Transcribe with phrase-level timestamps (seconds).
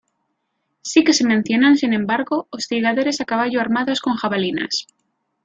[0.81, 4.87] Sí que se mencionan, sin embargo, hostigadores a caballo armados con jabalinas.